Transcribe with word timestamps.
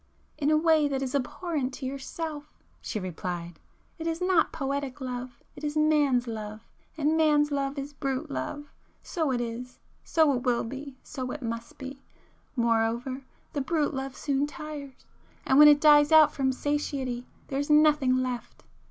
In 0.39 0.49
a 0.49 0.57
way 0.57 0.87
that 0.87 1.03
is 1.03 1.13
abhorrent 1.13 1.75
to 1.75 1.85
yourself!" 1.85 2.45
she 2.81 2.99
replied—"It 2.99 4.07
is 4.07 4.19
not 4.19 4.51
poetic 4.51 4.99
love,—it 4.99 5.63
is 5.63 5.77
man's 5.77 6.25
love, 6.25 6.61
and 6.97 7.15
man's 7.15 7.51
love 7.51 7.77
is 7.77 7.93
brute 7.93 8.31
love. 8.31 8.65
So 9.03 9.31
it 9.31 9.39
is,—so 9.39 10.33
it 10.33 10.41
will 10.41 10.63
be,—so 10.63 11.29
it 11.33 11.43
must 11.43 11.77
be. 11.77 12.01
Moreover 12.55 13.21
the 13.53 13.61
brute 13.61 13.93
love 13.93 14.17
soon 14.17 14.47
tires,—and 14.47 15.59
when 15.59 15.67
it 15.67 15.79
dies 15.79 16.11
out 16.11 16.33
from 16.33 16.51
satiety 16.51 17.27
there 17.49 17.59
is 17.59 17.69
nothing 17.69 18.17
left. 18.17 18.63